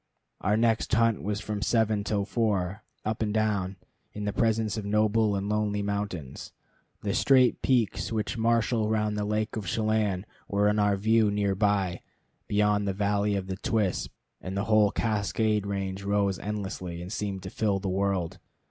Our 0.39 0.57
next 0.57 0.91
hunt 0.95 1.21
was 1.21 1.41
from 1.41 1.61
seven 1.61 2.03
till 2.03 2.25
four, 2.25 2.83
up 3.05 3.21
and 3.21 3.31
down, 3.31 3.75
in 4.13 4.25
the 4.25 4.33
presence 4.33 4.75
of 4.75 4.83
noble 4.83 5.35
and 5.35 5.47
lonely 5.47 5.83
mountains. 5.83 6.53
The 7.03 7.13
straight 7.13 7.61
peaks 7.61 8.11
which 8.11 8.35
marshal 8.35 8.89
round 8.89 9.15
the 9.15 9.25
lake 9.25 9.55
of 9.55 9.67
Chelan 9.67 10.25
were 10.47 10.67
in 10.69 10.79
our 10.79 10.97
view 10.97 11.29
near 11.29 11.53
by, 11.53 12.01
beyond 12.47 12.87
the 12.87 12.93
valley 12.93 13.35
of 13.35 13.45
the 13.45 13.57
Twispt, 13.57 14.09
and 14.41 14.57
the 14.57 14.63
whole 14.63 14.89
Cascade 14.89 15.67
range 15.67 16.01
rose 16.01 16.39
endlessly, 16.39 16.99
and 16.99 17.13
seemed 17.13 17.43
to 17.43 17.51
fill 17.51 17.77
the 17.77 17.87
world. 17.87 18.39